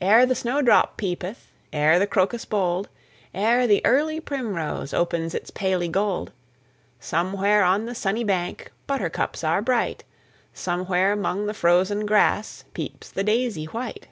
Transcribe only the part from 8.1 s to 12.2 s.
bank Buttercups are bright; Somewhere 'mong the frozen